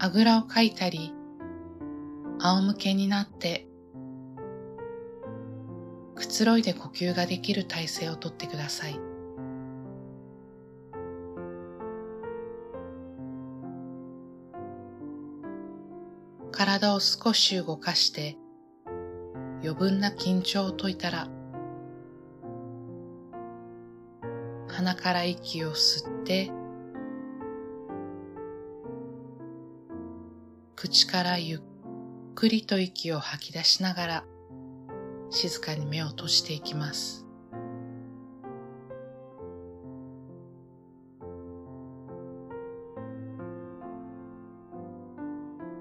[0.00, 1.12] あぐらをかいたり、
[2.38, 3.66] 仰向けになって
[6.14, 9.00] くつろいで呼吸ができる体勢をとってください。
[16.52, 18.36] 体を少し動かして
[19.62, 21.28] 余分な緊張を解いたら
[24.66, 26.50] 鼻から息を吸って
[30.80, 31.60] 口からゆっ
[32.36, 34.24] くりと息を吐き出しながら
[35.28, 37.26] 静かに目を閉じていきます。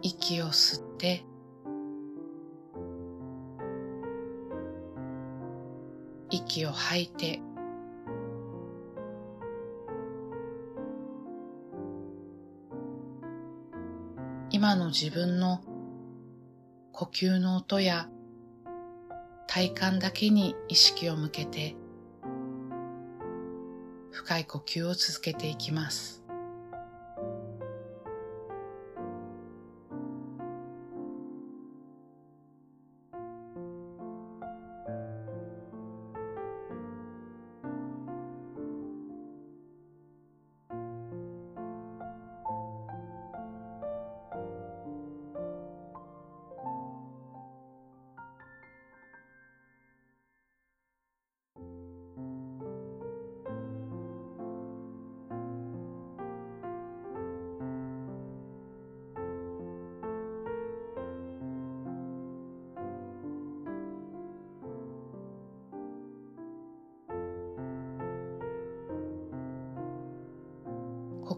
[0.00, 1.24] 息を吸って
[6.30, 7.40] 息を吐いて
[14.94, 15.60] 自分の
[16.92, 18.08] 呼吸の音や
[19.48, 21.74] 体幹だけに意識を向けて
[24.12, 26.23] 深い呼吸を続けていきます。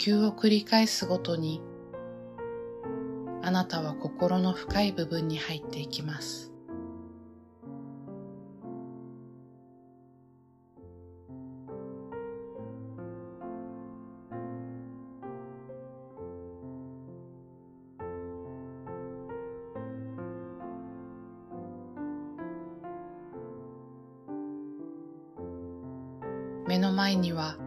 [0.00, 1.60] 呼吸を繰り返すごとに
[3.42, 6.50] あなたは心の深い部分に入っていきます。
[26.66, 27.58] 目の前には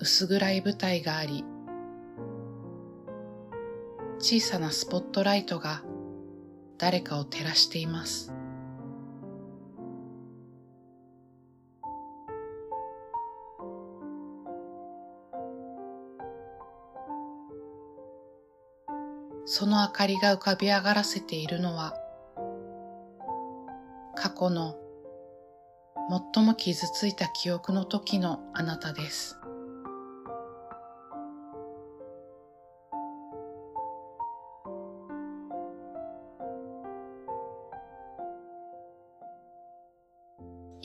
[0.00, 1.44] 薄暗い舞台があり
[4.30, 5.80] 小さなスポットライトが
[6.76, 8.30] 誰かを照らしています
[19.46, 21.94] その明かりが浮かび上がらせているのは
[24.14, 24.76] 過去の
[26.34, 29.37] 最も傷ついた記憶の時のあなたです。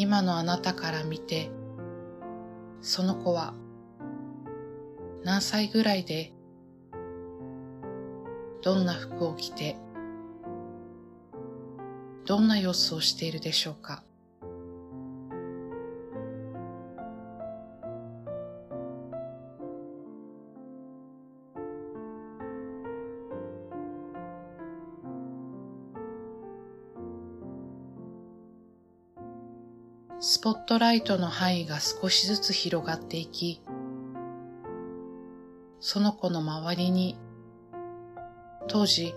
[0.03, 1.50] 今のあなたから見て
[2.81, 3.53] その子は
[5.24, 6.34] 何歳ぐらいで
[8.62, 9.78] どんな服を着て
[12.25, 14.03] どんな様子をしているでしょうか。
[30.26, 33.62] スポットライトの範囲が少しずつ広がっていき、
[35.82, 37.18] その子の周りに
[38.70, 39.14] 当時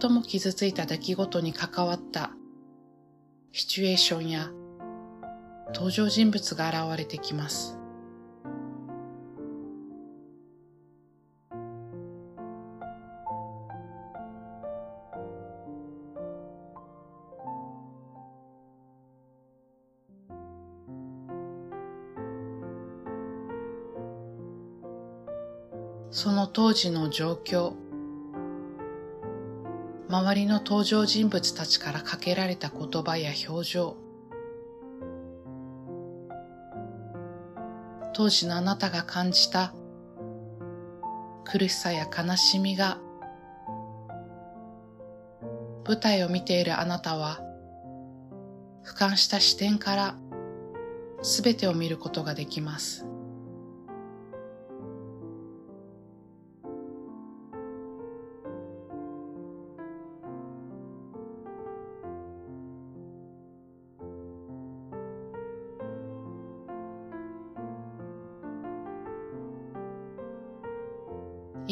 [0.00, 2.30] 最も傷ついた出来事に関わった
[3.52, 4.48] シチュエーションや
[5.74, 7.79] 登場人物が現れてきます。
[26.10, 27.74] その当時の状況
[30.08, 33.96] 周りの登場人物たちからかけられた言葉や表情
[38.12, 39.72] 当時のあなたが感じた
[41.44, 42.98] 苦しさや悲しみが
[45.86, 47.40] 舞台を見ているあなたは
[48.84, 50.16] 俯瞰した視点から
[51.22, 53.09] 全てを見ることができます。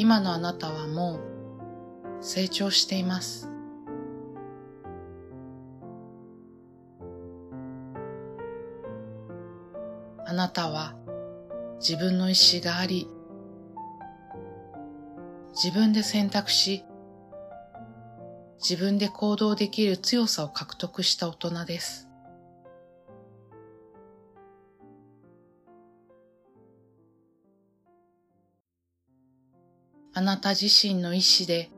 [0.00, 1.18] 今のあなたはも
[2.20, 3.50] う成長しています。
[10.24, 10.94] あなたは
[11.80, 13.08] 自分の意志があり、
[15.52, 16.84] 自分で選択し、
[18.60, 22.07] 自分で行動できる強さを獲得した大人です。
[30.18, 31.70] あなた自身の意志で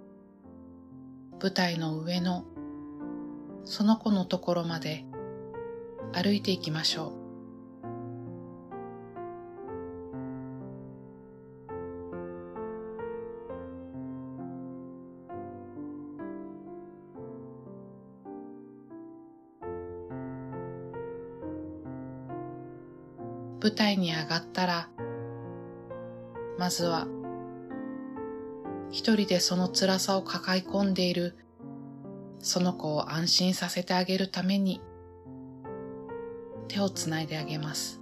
[1.43, 2.47] 舞台の上の
[3.67, 5.05] その子のところまで
[6.15, 7.13] 歩いていきましょう。
[23.63, 24.89] 舞台に上がったら、
[26.59, 27.07] まずは
[28.91, 31.37] 一人でその辛さを抱え込んでいる。
[32.41, 34.81] その子を安心させてあげるために。
[36.69, 38.01] 手をつないであげます。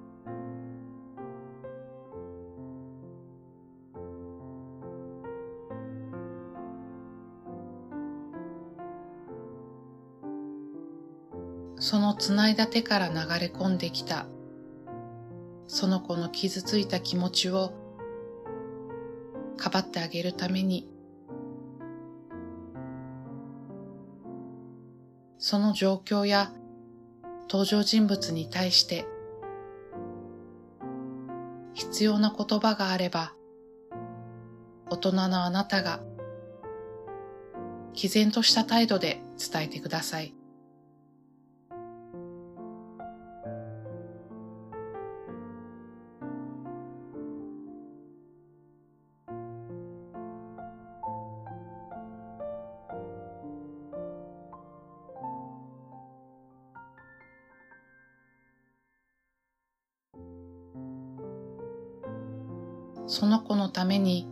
[11.80, 14.26] そのつないだ手から流れ込んできた。
[15.66, 17.72] その子の傷ついた気持ちを
[19.68, 20.88] かばってあげるために
[25.36, 26.52] その状況や
[27.50, 29.06] 登場人物に対して
[31.74, 33.34] 必要な言葉があれば
[34.90, 36.00] 大人のあなたが
[37.92, 40.37] 毅然とした態度で伝えてください。
[63.08, 64.28] その子のために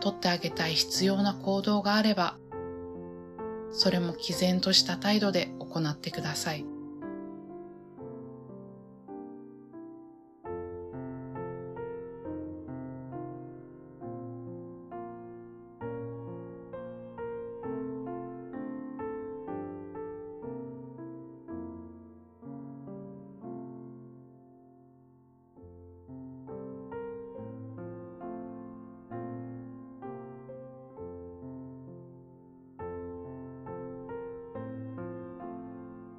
[0.00, 2.36] 取ってあげたい必要な行動があれば、
[3.70, 6.66] それも毅然とした態度で行ってください。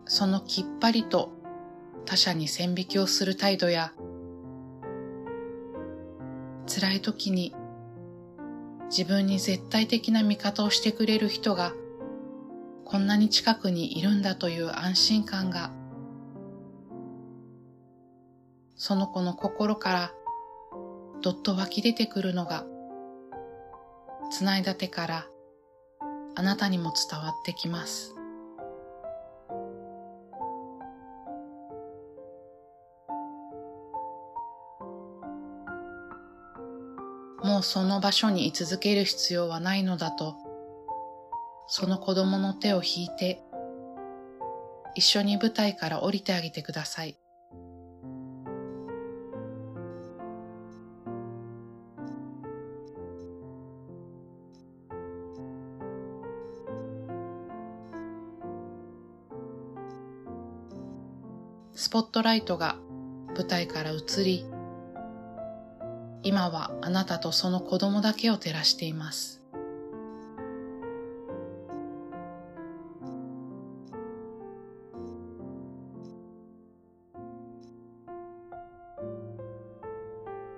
[0.07, 1.31] そのきっぱりと
[2.05, 3.93] 他者に線引きをする態度や
[6.65, 7.53] 辛い時に
[8.89, 11.73] 自分に絶対的な味方をしてくれる人が
[12.85, 15.71] こんなに近くにいるんだという安心感が
[18.75, 20.11] その子の心から
[21.21, 22.65] どっと湧き出てくるのが
[24.31, 25.27] つないだ手から
[26.35, 28.16] あなたにも伝わってきます。
[37.57, 40.35] もうその場所に居続ける必要はないのだと、
[41.65, 43.41] その子供の手を引いて、
[44.93, 47.17] 一緒に舞台から降りてあげてください。
[61.73, 62.77] スポットライトが
[63.35, 64.45] 舞台から移り、
[66.27, 69.41] 今はあなたとその子供だけを照らしています。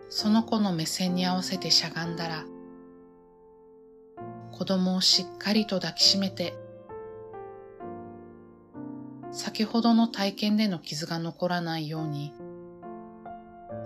[0.10, 2.46] その子の目線に合わせてしゃがんだら、
[4.52, 6.56] 子供をしっかりと抱きしめて、
[9.32, 12.34] 先ほどの体験での傷が残らないように、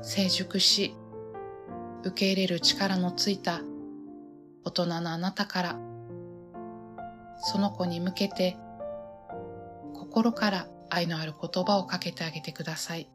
[0.02, 0.96] 成熟し、
[2.04, 3.62] 受け入れる力のついた
[4.66, 5.80] 大人のあなたから
[7.42, 8.58] その子に向けて
[9.94, 13.10] 心から愛のある言葉をかけてあげてください。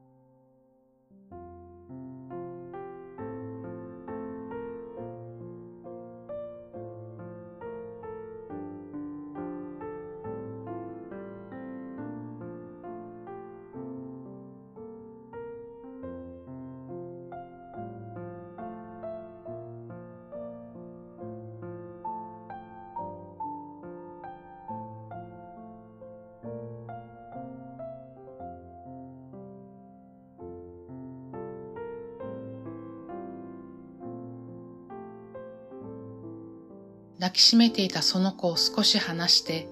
[37.20, 39.68] 抱きしめていたその子を少し離して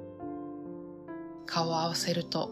[1.46, 2.50] 顔を合わせると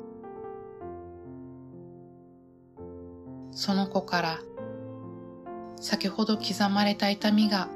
[3.50, 4.38] その子から
[5.80, 7.68] 先ほど刻まれた痛みが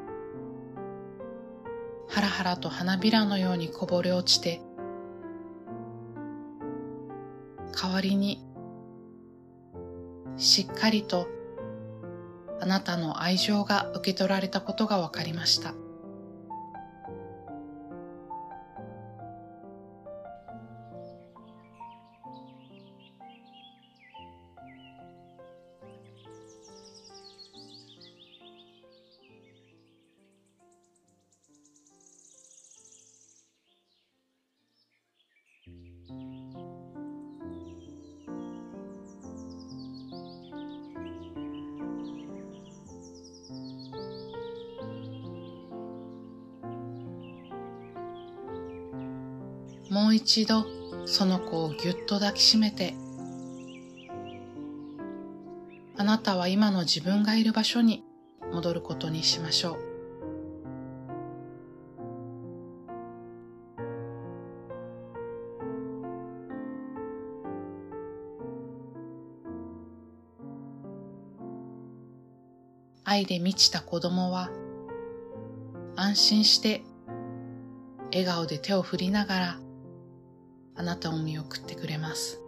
[2.08, 4.60] ハラハラと花びらのようにこぼれ落ちて
[7.80, 8.44] 代わりに
[10.36, 11.28] しっかりと
[12.60, 15.74] あなたの愛情が受け取られたことが分かりました。
[49.90, 50.66] もう一度
[51.06, 52.94] その子をぎゅっと抱きしめて。
[56.00, 58.04] あなたは今の自分がいる場所に
[58.52, 59.88] 戻ることにしましょう。
[73.04, 74.50] 愛で満ちた子供は
[75.96, 76.84] 安心して
[78.12, 79.58] 笑顔で手を振りながら
[80.78, 82.40] あなたを見送ってくれます。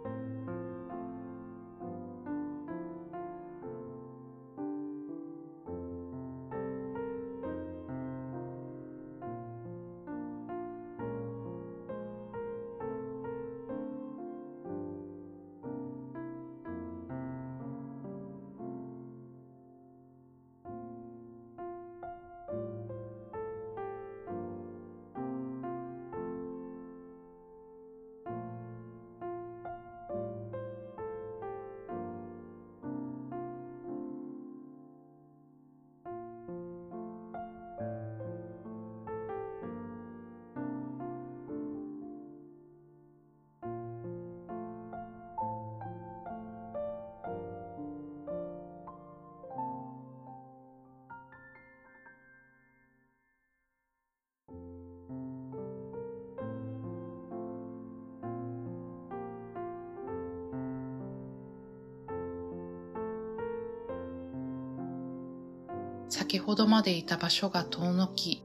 [66.21, 68.43] 先ほどまでいた場所が遠のき、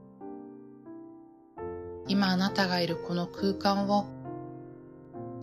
[2.07, 4.07] 今あなたがいるこの空間を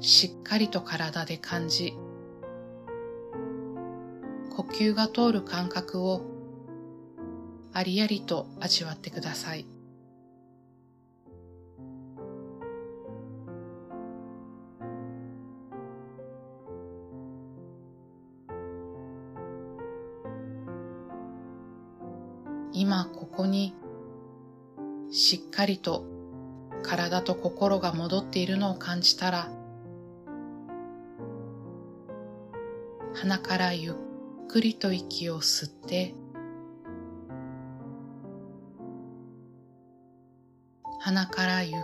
[0.00, 1.94] しっかりと体で感じ、
[4.50, 6.22] 呼吸が通る感覚を
[7.72, 9.73] ありありと味わってください。
[23.54, 23.74] に
[25.12, 26.04] しっかりと
[26.82, 29.48] 体と心が戻っているのを感じたら
[33.14, 33.94] 鼻からゆっ
[34.48, 36.14] くりと息を吸って
[40.98, 41.82] 鼻からゆっ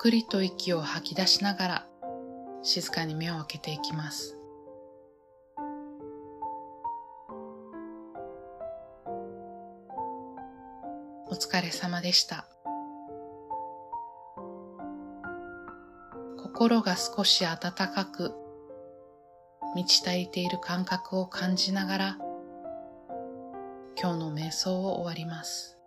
[0.00, 1.86] くりと息を吐き出しながら
[2.64, 4.41] 静かに目を開けていきます。
[11.42, 12.46] 疲れ様でした。
[16.38, 18.32] 心が少し温かく
[19.74, 22.18] 満ち足りている感覚を感じながら
[24.00, 25.81] 今日の瞑想を終わります。